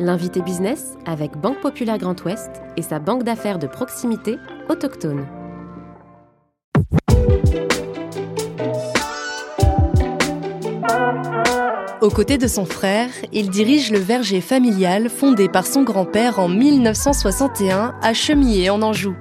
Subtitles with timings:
[0.00, 5.24] L'invité business avec Banque Populaire Grand Ouest et sa banque d'affaires de proximité autochtone.
[12.00, 16.48] Aux côtés de son frère, il dirige le verger familial fondé par son grand-père en
[16.48, 19.14] 1961 à Chemillé en Anjou.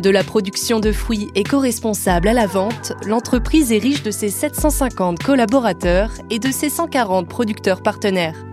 [0.00, 5.22] De la production de fruits éco-responsable à la vente, l'entreprise est riche de ses 750
[5.22, 8.44] collaborateurs et de ses 140 producteurs partenaires.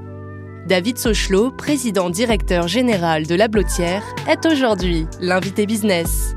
[0.71, 6.33] David Sochelot, président directeur général de la Blotière, est aujourd'hui l'invité business.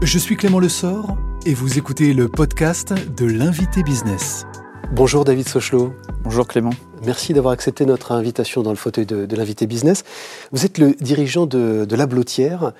[0.00, 4.46] Je suis Clément Lessort et vous écoutez le podcast de l'invité business.
[4.92, 5.92] Bonjour David Sochelot.
[6.22, 6.70] Bonjour Clément.
[7.04, 10.04] Merci d'avoir accepté notre invitation dans le fauteuil de, l'invité business.
[10.52, 12.74] Vous êtes le dirigeant de, la Blotière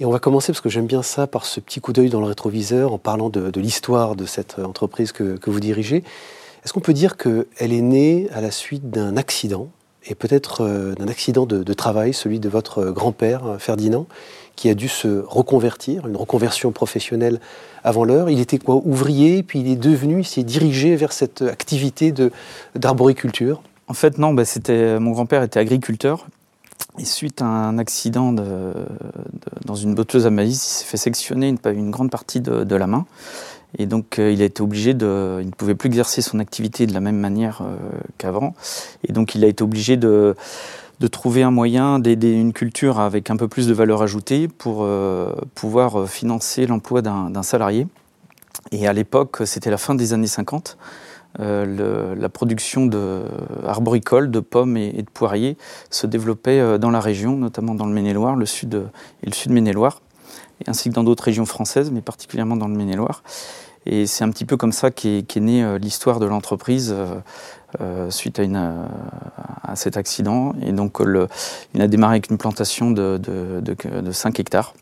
[0.00, 2.20] et on va commencer, parce que j'aime bien ça, par ce petit coup d'œil dans
[2.20, 6.04] le rétroviseur en parlant de, l'histoire de cette entreprise que, que vous dirigez.
[6.62, 9.70] Est-ce qu'on peut dire qu'elle est née à la suite d'un accident
[10.08, 14.06] et peut-être euh, d'un accident de, travail, celui de votre grand-père euh, Ferdinand,
[14.56, 17.40] qui a dû se reconvertir, une reconversion professionnelle
[17.84, 18.28] avant l'heure.
[18.28, 22.12] Il était quoi Ouvrier, puis il est devenu, il s'est dirigé vers cette activité
[22.74, 26.26] d'arboriculture En fait, non, bah, c'était, mon grand-père était agriculteur.
[26.98, 31.90] Et suite à un accident dans une botteuse à maïs, il s'est fait sectionner une
[31.90, 33.06] grande partie de, la main.
[33.76, 35.38] Et donc, euh, il a été obligé de.
[35.40, 37.76] Il ne pouvait plus exercer son activité de la même manière euh,
[38.16, 38.54] qu'avant.
[39.06, 40.34] Et donc, il a été obligé de,
[41.00, 44.80] de trouver un moyen d'aider une culture avec un peu plus de valeur ajoutée pour
[44.82, 47.86] euh, pouvoir financer l'emploi d'un salarié.
[48.72, 50.78] Et à l'époque, c'était la fin des années 50.
[51.40, 53.22] Le, la production de
[53.64, 55.56] arboricole, de pommes et, de poiriers
[55.88, 58.82] se développait dans la région, notamment dans le Maine-et-Loire, le sud
[59.22, 60.00] et le sud Maine-et-Loire
[60.66, 63.22] ainsi que dans d'autres régions françaises, mais particulièrement dans le Maine-et-Loire.
[63.86, 67.14] Et c'est un petit peu comme ça qu'est née euh, l'histoire de l'entreprise euh,
[67.80, 70.52] euh, suite à, une, à, cet accident.
[70.62, 71.26] Et donc, le,
[71.74, 74.74] il a démarré avec une plantation de, de, 5 hectares.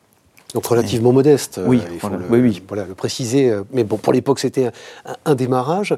[0.54, 1.60] Donc relativement modeste.
[1.66, 2.62] Oui, il faut le, oui, oui.
[2.66, 3.54] Voilà, le préciser.
[3.72, 4.66] Mais bon, pour l'époque, c'était
[5.04, 5.96] un, un, démarrage.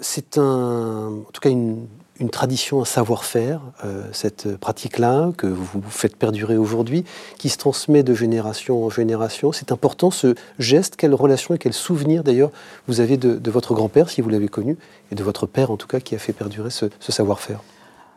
[0.00, 1.86] c'est un, en tout cas une,
[2.18, 7.04] une tradition, un savoir-faire, euh, cette pratique-là que vous faites perdurer aujourd'hui,
[7.38, 9.52] qui se transmet de génération en génération.
[9.52, 12.50] C'est important ce geste, quelle relation et quel souvenir d'ailleurs
[12.88, 14.76] vous avez de, votre grand-père, si vous l'avez connu,
[15.12, 17.60] et de votre père en tout cas, qui a fait perdurer ce, savoir-faire?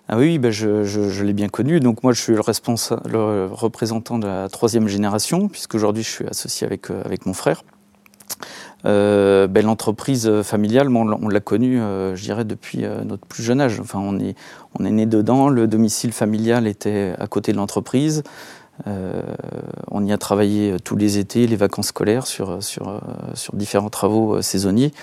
[0.07, 1.79] Ah oui, ben je, l'ai bien connu.
[1.79, 6.25] Donc moi, je suis le, responsable, le représentant de la troisième génération, puisqu'aujourd'hui, je suis
[6.25, 7.63] associé avec, euh, avec mon frère.
[8.85, 13.59] Euh, ben, l'entreprise familiale, on l'a connue, euh, je dirais, depuis euh, notre plus jeune
[13.59, 13.79] âge.
[13.79, 14.35] Enfin, on est,
[14.91, 18.23] né dedans, le domicile familial était à côté de l'entreprise.
[18.85, 22.59] on y a travaillé tous les étés, les vacances scolaires, sur
[23.53, 24.93] différents travaux saisonniers.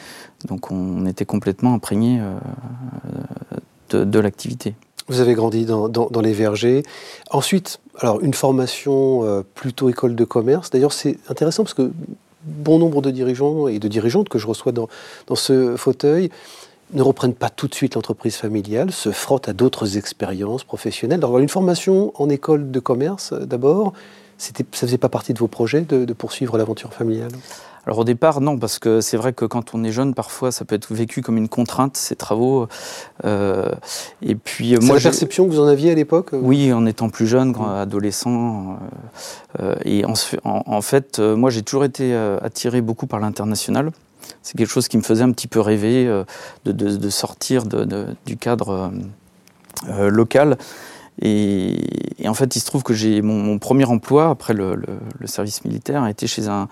[0.49, 2.23] Donc on était complètement imprégné
[3.91, 4.75] de, l'activité.
[5.09, 6.85] Vous avez grandi dans, dans, les vergers.
[7.31, 10.71] Ensuite, alors une formation plutôt école de commerce.
[10.71, 11.93] D'ailleurs, c'est intéressant parce que
[12.47, 14.89] bon nombre de dirigeants et de dirigeantes que je reçois dans,
[15.35, 16.31] ce fauteuil
[16.93, 21.21] ne reprennent pas tout de suite l'entreprise familiale, se frottent à d'autres expériences professionnelles.
[21.39, 23.93] Une formation en école de commerce, d'abord,
[24.39, 27.33] ça ne faisait pas partie de vos projets de poursuivre l'aventure familiale?
[27.87, 30.65] Alors au départ, non, parce que c'est vrai que quand on est jeune, parfois, ça
[30.65, 32.67] peut être vécu comme une contrainte, ces travaux.
[33.25, 33.71] Euh,
[34.23, 37.11] et puis, c'est la perception que vous en aviez à l'époque euh Oui, en étant
[37.11, 38.77] plus jeune, grand, adolescent.
[39.61, 43.93] Euh, et en, fait, moi, j'ai toujours été attiré beaucoup par l'international.
[44.43, 46.11] C'est quelque chose qui me faisait un petit peu rêver
[46.65, 48.91] de, sortir du cadre
[49.89, 50.59] local.
[51.23, 51.77] Et,
[52.27, 54.77] en fait, il se trouve que j'ai mon, premier emploi après le,
[55.27, 56.69] service militaire a été chez un,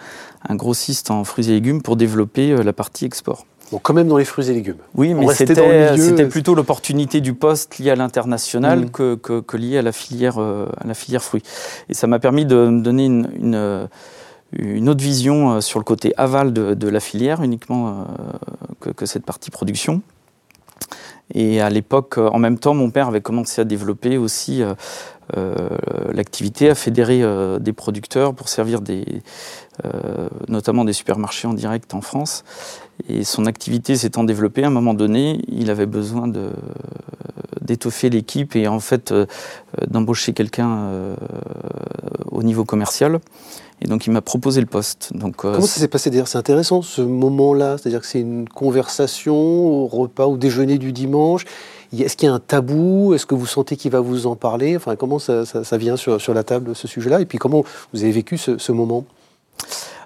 [0.50, 3.46] grossiste en fruits et légumes pour développer euh, la partie export.
[3.72, 4.76] Donc quand même dans les fruits et légumes.
[4.94, 8.90] Oui, mais c'était plutôt l'opportunité du poste lié à l'international mmh.
[8.90, 11.42] que, que, lié à la filière euh, à la filière fruits.
[11.88, 13.88] Et ça m'a permis de me donner une,
[14.52, 18.06] une, autre vision euh, sur le côté aval de, la filière uniquement
[18.80, 20.02] que, que, cette partie production.
[21.32, 24.74] Et à l'époque, en même temps, mon père avait commencé à développer aussi euh, euh,
[26.12, 29.04] l'activité, à fédérer euh, des producteurs pour servir des,
[30.48, 32.44] notamment des supermarchés en direct en France.
[33.08, 36.30] Et son activité s'étant développée, à un moment donné, il avait besoin
[37.60, 39.12] d'étoffer l'équipe et en fait
[39.88, 41.16] d'embaucher quelqu'un
[42.30, 43.18] au niveau commercial.
[43.80, 45.10] Et donc il m'a proposé le poste.
[45.14, 46.28] Euh, Comment ça s'est passé d'ailleurs?
[46.28, 51.44] C'est intéressant ce moment-là, c'est-à-dire que c'est une conversation au repas, au déjeuner du dimanche.
[52.02, 53.14] Est-ce qu'il y a un tabou?
[53.14, 54.76] Est-ce que vous sentez qu'il va vous en parler?
[54.76, 57.20] Enfin, comment ça, vient sur, la table ce sujet-là?
[57.20, 59.04] Et puis comment vous avez vécu ce, moment?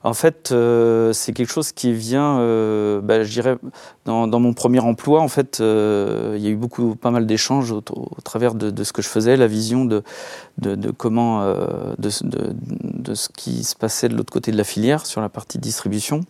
[0.04, 3.56] En fait, euh, c'est quelque chose qui vient, euh, bah, je dirais,
[4.04, 7.72] dans, mon premier emploi, en fait, euh, il y a eu beaucoup, pas mal d'échanges
[7.72, 7.82] au,
[8.22, 10.02] travers de, ce que je faisais, la vision de,
[10.96, 11.52] comment,
[11.98, 16.20] de, ce qui se passait de l'autre côté de la filière sur la partie distribution.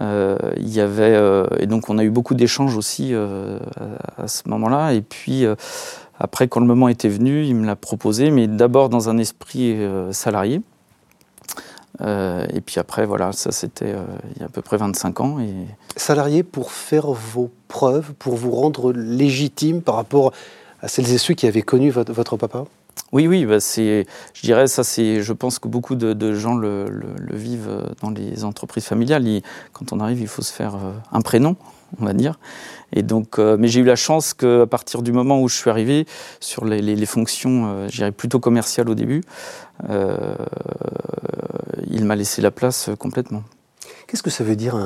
[0.00, 1.18] Il y avait,
[1.58, 4.92] et donc on a eu beaucoup d'échanges aussi à, à, ce moment-là.
[4.92, 5.44] Et puis
[6.18, 9.76] après, quand le moment était venu, il me l'a proposé, mais d'abord dans un esprit
[10.10, 10.62] salarié.
[12.00, 14.04] Euh, et puis après, voilà, ça c'était euh,
[14.34, 15.40] il y a à peu près 25 ans.
[15.40, 15.52] Et...
[15.96, 20.32] Salarié pour faire vos preuves, pour vous rendre légitime par rapport
[20.80, 22.64] à celles et ceux qui avaient connu votre, papa?
[23.12, 24.04] Oui, oui, bah je
[24.42, 26.86] dirais ça, c'est, je pense que beaucoup de, gens le,
[27.30, 29.26] vivent dans les entreprises familiales.
[29.72, 31.56] quand on arrive, il faut se faire euh, un prénom,
[32.00, 32.38] on va dire.
[32.94, 36.06] Et donc, mais j'ai eu la chance qu'à partir du moment où je suis arrivé
[36.40, 39.22] sur les, fonctions, j'irais plutôt commerciales au début,
[39.88, 40.34] euh,
[41.90, 43.42] il m'a laissé la place euh, complètement.
[44.12, 44.78] Qu'est-ce que ça veut dire,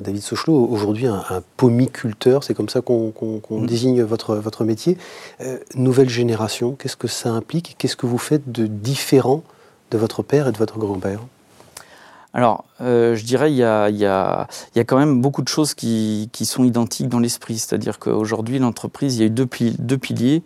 [0.00, 3.12] David Sochelot, aujourd'hui un, pomiculteur C'est comme ça qu'on
[3.50, 3.66] mm.
[3.66, 4.96] désigne votre, votre métier.
[5.42, 9.42] Euh, nouvelle génération, qu'est-ce que ça implique Qu'est-ce que vous faites de différent
[9.90, 11.20] de votre père et de votre grand-père?
[12.32, 15.74] Alors, je dirais, il y, a, y, a, y a, quand même beaucoup de choses
[15.74, 17.58] qui, qui sont identiques dans l'esprit.
[17.58, 19.48] C'est-à-dire qu'aujourd'hui, l'entreprise, il y a eu deux,
[19.78, 20.42] deux piliers.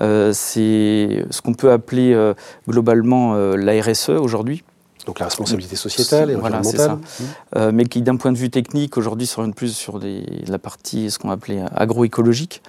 [0.00, 2.34] Euh, c'est ce qu'on peut appeler euh,
[2.68, 4.64] globalement euh, la RSE aujourd'hui.
[5.06, 6.98] Donc la responsabilité sociétale et environnementale.
[7.52, 7.74] Voilà, mmh.
[7.74, 11.30] mais qui, d'un point de vue technique, aujourd'hui s'oriente plus sur la partie, ce qu'on
[11.30, 12.62] appelait agroécologique.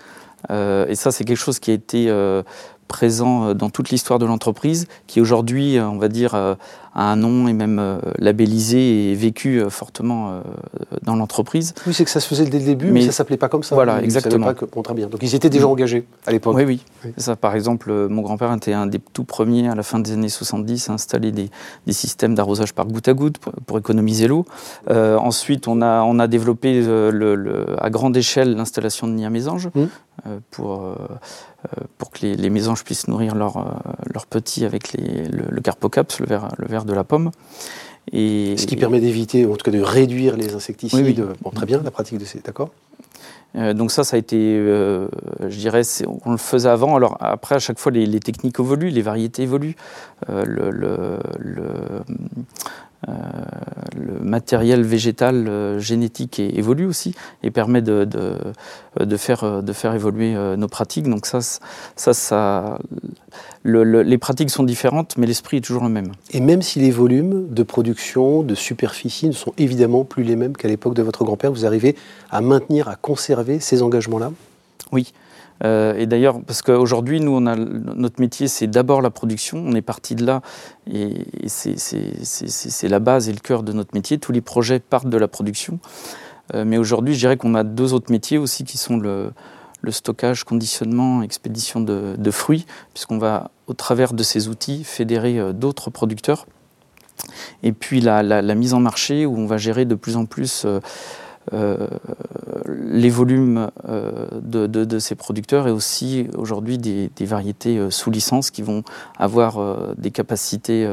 [0.49, 2.11] et ça, c'est quelque chose qui a été
[2.87, 6.57] présent dans toute l'histoire de l'entreprise, qui aujourd'hui, on va dire,
[6.93, 10.41] a un nom et même euh, labellisé et vécu euh, fortement euh,
[11.03, 11.73] dans l'entreprise.
[11.87, 13.63] Oui, c'est que ça se faisait dès le début, mais, ça ça s'appelait pas comme
[13.63, 13.75] ça.
[13.75, 14.47] Voilà, exactement.
[14.47, 15.07] Pas que, bon, très bien.
[15.07, 16.55] Donc ils étaient déjà engagés à l'époque.
[16.55, 16.81] Oui, oui.
[17.17, 20.29] Ça, par exemple, mon grand-père était un des tout premiers à la fin des années
[20.29, 21.49] 70 à installer des,
[21.85, 24.45] des systèmes d'arrosage par goutte à goutte pour, économiser l'eau.
[24.89, 29.69] ensuite, on a, on a développé le, à grande échelle l'installation de nids à mésanges
[29.73, 30.29] mmh.
[30.51, 30.95] pour,
[31.97, 33.81] pour que les, les, mésanges puissent nourrir leurs
[34.13, 37.31] leur petits avec les, le, le carpocaps, le verre, le de la pomme.
[38.11, 41.25] Et, Ce qui permet d'éviter, en tout cas de réduire les insecticides.
[41.41, 42.39] Bon, très bien, la pratique de ces.
[42.39, 42.71] D'accord
[43.55, 45.07] euh, donc ça, ça a été, euh,
[45.41, 45.81] je dirais,
[46.25, 46.95] on le faisait avant.
[46.95, 49.75] Alors après, à chaque fois, les, techniques évoluent, les variétés évoluent.
[50.29, 51.99] Euh, le, le, euh,
[53.07, 60.35] le matériel végétal euh, génétique évolue aussi et permet de, de, faire, de faire évoluer
[60.35, 61.09] euh, nos pratiques.
[61.09, 62.79] Donc ça, ça, ça
[63.63, 66.11] les pratiques sont différentes, mais l'esprit est toujours le même.
[66.31, 70.55] Et même si les volumes de production, de superficie ne sont évidemment plus les mêmes
[70.55, 71.95] qu'à l'époque de votre grand-père, vous arrivez
[72.29, 74.31] à maintenir, à conserver ces engagements-là?
[74.91, 75.13] Oui.
[75.63, 79.63] Euh, et d'ailleurs, parce qu'aujourd'hui, nous, notre métier, c'est d'abord la production.
[79.65, 80.41] On est parti de là,
[80.91, 84.17] et, c'est la base et le cœur de notre métier.
[84.17, 85.79] Tous les projets partent de la production.
[86.55, 89.31] Euh, mais aujourd'hui, je dirais qu'on a deux autres métiers aussi qui sont le,
[89.89, 95.89] stockage, conditionnement, expédition de, fruits, puisqu'on va, au travers de ces outils, fédérer euh, d'autres
[95.89, 96.47] producteurs.
[97.61, 100.65] Et puis la, mise en marché, où on va gérer de plus en plus
[101.51, 108.61] les volumes euh, de, ces producteurs et aussi aujourd'hui des, variétés euh, sous licence qui
[108.61, 108.83] vont
[109.17, 109.59] avoir
[109.97, 110.87] des capacités,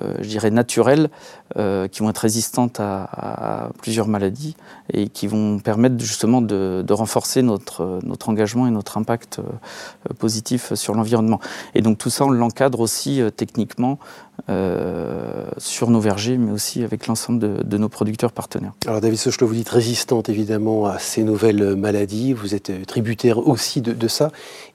[0.00, 1.10] je dirais, naturelles,
[1.56, 4.56] qui vont être résistantes à, plusieurs maladies
[4.92, 9.40] et qui vont permettre justement de, renforcer notre, notre engagement et notre impact
[10.18, 11.40] positif sur l'environnement.
[11.74, 13.98] Et donc tout ça, on l'encadre aussi techniquement
[15.58, 18.72] sur nos vergers, mais aussi avec l'ensemble de, nos producteurs partenaires.
[18.86, 23.80] Alors David Sochelot, vous dites résistante évidemment à ces nouvelles maladies, vous êtes tributaire aussi
[23.80, 24.30] de, ça,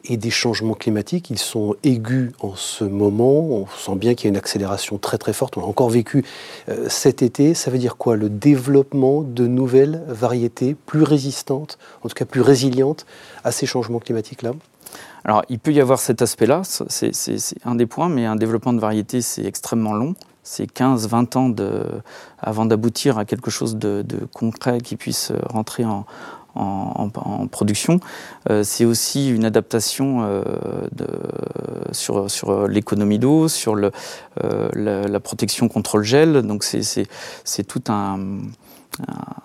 [0.05, 4.27] et des changements climatiques, ils sont aigus en ce moment, on sent bien qu'il y
[4.27, 6.23] a une accélération très très forte, on a encore vécu
[6.69, 8.15] euh, cet été, ça veut dire quoi?
[8.15, 13.05] Le développement de nouvelles variétés plus résistantes, en tout cas plus résilientes
[13.43, 14.51] à ces changements climatiques-là?
[15.25, 18.79] Alors, il peut y avoir cet aspect-là, c'est un des points, mais un développement de
[18.79, 20.15] variétés, c'est extrêmement long.
[20.43, 21.55] C'est 15-20 ans
[22.39, 24.03] avant d'aboutir à quelque chose de,
[24.33, 26.05] concret qui puisse rentrer en,
[27.51, 27.99] production.
[28.49, 30.43] Euh, c'est aussi une adaptation euh,
[30.91, 31.07] de,
[31.91, 33.91] sur, sur l'économie d'eau, sur le,
[34.43, 36.41] euh, la, protection contre le gel.
[36.41, 38.19] Donc c'est tout un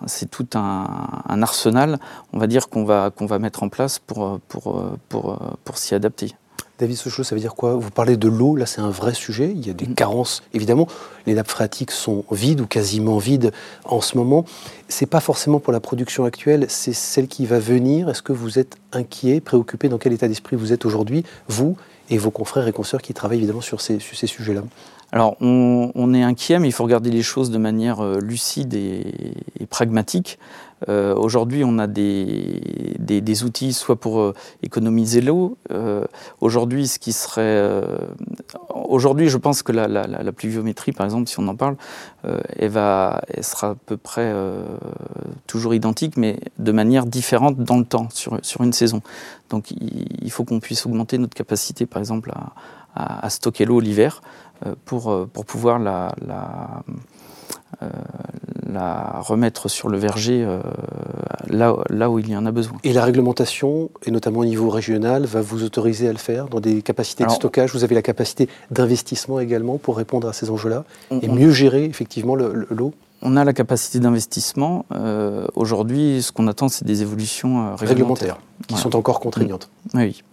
[0.05, 1.97] c'est tout un, arsenal,
[2.33, 5.95] on va dire, qu'on va, qu'on va mettre en place pour, pour, pour, pour s'y
[5.95, 6.35] adapter.
[6.79, 7.75] David Sochaux, ça veut dire quoi?
[7.75, 9.95] Vous parlez de l'eau, là c'est un vrai sujet, il y a des mm.
[9.95, 10.87] carences, évidemment.
[11.25, 13.51] Les nappes phréatiques sont vides ou quasiment vides
[13.83, 14.45] en ce moment.
[14.91, 18.09] C'est pas forcément pour la production actuelle, c'est celle qui va venir.
[18.09, 19.87] Est-ce que vous êtes inquiet, préoccupé?
[19.87, 21.77] Dans quel état d'esprit vous êtes aujourd'hui, vous
[22.09, 24.63] et vos confrères et consoeurs qui travaillent évidemment sur ces, ces sujets-là?
[25.11, 29.65] Alors, on, est inquiet, mais il faut regarder les choses de manière euh, lucide et
[29.67, 30.37] pragmatique.
[30.87, 35.57] Euh, aujourd'hui, on a des, des, outils soit pour euh, économiser l'eau.
[36.41, 37.83] Aujourd'hui, ce qui serait,
[38.73, 41.75] aujourd'hui, je pense que la, la, pluviométrie, par exemple, si on en parle,
[42.23, 44.33] elle va, elle sera à peu près
[45.47, 49.01] toujours identique, mais de manière différente dans le temps, sur, sur une saison.
[49.49, 52.31] Donc, il, faut qu'on puisse augmenter notre capacité, par exemple,
[52.95, 54.21] à, à, stocker l'eau l'hiver
[54.85, 56.83] pour, pour pouvoir la, la
[57.81, 57.87] euh,
[58.71, 60.59] la remettre sur le verger euh,
[61.47, 62.77] là, là où il y en a besoin.
[62.83, 66.59] Et la réglementation, et notamment au niveau régional, va vous autoriser à le faire dans
[66.59, 67.71] des capacités de stockage?
[67.73, 72.35] Vous avez la capacité d'investissement également pour répondre à ces enjeux-là et mieux gérer effectivement
[72.35, 72.93] l'eau?
[73.21, 74.85] On a la capacité d'investissement.
[74.91, 78.39] Euh, aujourd'hui, ce qu'on attend, c'est des évolutions réglementaires.
[78.67, 79.69] qui sont encore contraignantes.
[79.93, 80.23] Oui.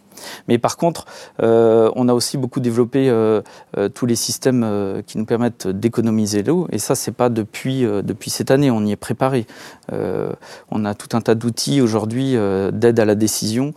[0.49, 1.07] Mais par contre,
[1.43, 3.43] euh, on a aussi beaucoup développé euh,
[3.77, 4.67] euh, tous les systèmes
[5.07, 6.69] qui nous permettent d'économiser l'eau.
[6.71, 7.87] Et ça, c'est pas depuis,
[8.27, 9.47] cette année, on y est préparé.
[9.91, 12.37] on a tout un tas d'outils aujourd'hui
[12.73, 13.73] d'aide à la décision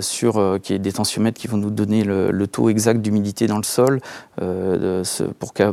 [0.00, 3.62] sur qui est des tensiomètres qui vont nous donner le, taux exact d'humidité dans le
[3.62, 4.00] sol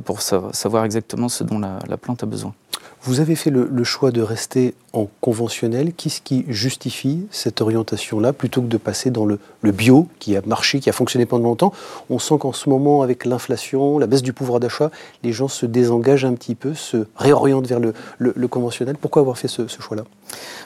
[0.05, 2.53] pour, savoir exactement ce dont la plante a besoin.
[3.03, 5.94] Vous avez fait le, choix de rester en conventionnel.
[5.94, 9.39] Qu'est-ce qui justifie cette orientation-là plutôt que de passer dans le,
[9.72, 11.72] bio qui a marché, qui a fonctionné pendant longtemps?
[12.10, 14.91] On sent qu'en ce moment, avec l'inflation, la baisse du pouvoir d'achat,
[15.24, 18.98] les gens se désengagent un petit peu, se réorientent vers le, conventionnel.
[19.00, 20.03] Pourquoi avoir fait ce, choix-là?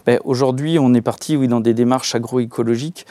[0.07, 3.05] Ben, Aujourd'hui, on est parti oui, dans des démarches agroécologiques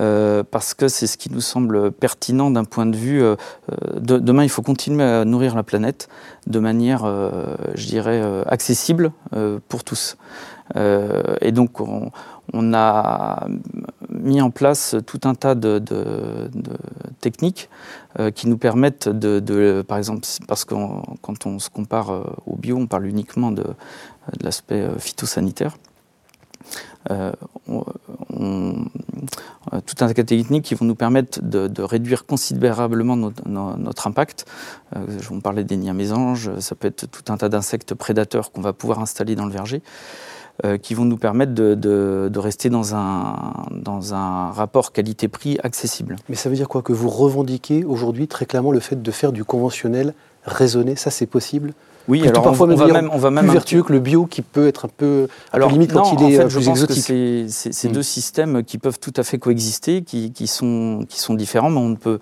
[0.00, 3.22] euh, parce que c'est ce qui nous semble pertinent d'un point de vue.
[3.22, 3.36] Euh,
[3.94, 6.08] de, demain, il faut continuer à nourrir la planète
[6.46, 8.65] de manière, euh, je dirais, accessible
[9.68, 10.16] pour tous.
[10.74, 12.10] et donc, on,
[12.74, 13.46] a
[14.08, 15.82] mis en place tout un tas de,
[17.20, 17.68] techniques
[18.34, 20.74] qui nous permettent de, par exemple, parce que
[21.22, 22.10] quand on se compare
[22.46, 23.64] au bio, on parle uniquement de
[24.42, 25.76] l'aspect phytosanitaire.
[27.10, 27.32] Euh,
[29.72, 34.46] euh, tout un tas de techniques qui vont nous permettre de, réduire considérablement notre, impact.
[34.94, 38.52] Euh, je vous parlais des nids mésanges, ça peut être tout un tas d'insectes prédateurs
[38.52, 39.82] qu'on va pouvoir installer dans le verger.
[40.82, 46.16] qui vont nous permettre de, rester dans un, dans un rapport qualité-prix accessible.
[46.30, 46.80] Mais ça veut dire quoi?
[46.80, 51.26] Que vous revendiquez aujourd'hui très clairement le fait de faire du conventionnel raisonné, ça c'est
[51.26, 51.74] possible?
[52.08, 54.42] Oui, alors parfois on, va même, on va même plus vertueux que le bio qui
[54.42, 57.88] peut être un peu, alors, limite quand il est fait, euh, je pense que c'est
[57.88, 61.80] deux systèmes qui peuvent tout à fait coexister, qui, qui, sont, qui sont différents, mais
[61.80, 62.18] on ne peut,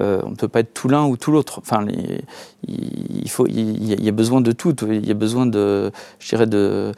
[0.00, 1.60] euh, on ne peut pas être tout l'un ou tout l'autre.
[1.60, 2.22] Enfin, les,
[2.66, 4.74] il, faut, il, y a besoin de tout.
[4.88, 6.92] Il y a besoin de, je dirais, de,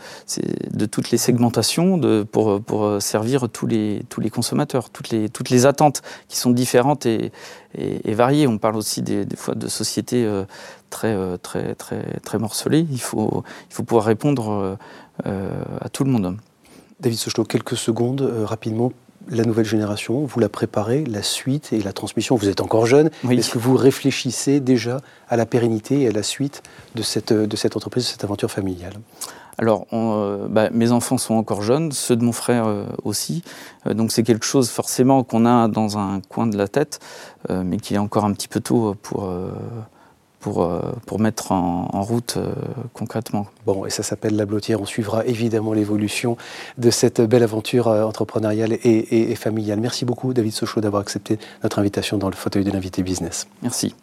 [0.71, 5.29] de toutes les segmentations de, pour, pour servir tous les, tous les consommateurs, toutes les,
[5.29, 7.31] toutes les attentes qui sont différentes et,
[7.75, 8.47] et, variées.
[8.47, 10.45] On parle aussi des, des fois de sociétés euh,
[10.93, 12.87] très, euh, très, très, très morcelé.
[12.91, 14.77] Il faut, il faut pouvoir répondre euh,
[15.27, 16.37] euh, à tout le monde.
[17.01, 18.93] David Sochlo, quelques secondes rapidement.
[19.29, 22.37] La nouvelle génération, vous la préparez, la suite et la transmission.
[22.37, 23.11] Vous êtes encore jeune.
[23.31, 26.63] Est-ce que vous réfléchissez déjà à la pérennité et à la suite
[26.97, 28.95] de cette, de cette entreprise, de cette aventure familiale?
[29.59, 29.87] Alors,
[30.49, 32.67] bah, mes enfants sont encore jeunes, ceux de mon frère
[33.05, 33.45] aussi.
[33.87, 36.99] donc, c'est quelque chose forcément qu'on a dans un coin de la tête,
[37.49, 39.33] mais qui est encore un petit peu tôt pour,
[40.43, 42.53] pour, euh, pour mettre en, route euh,
[42.93, 43.47] concrètement.
[43.65, 44.83] Bon, et ça s'appelle La Blottière.
[44.83, 46.37] On suivra évidemment l'évolution
[46.77, 49.81] de cette belle aventure euh, entrepreneuriale et, et familiale.
[49.81, 53.47] Merci beaucoup, David Sochaux, d'avoir accepté notre invitation dans le fauteuil de l'invité business.
[53.63, 53.95] Merci.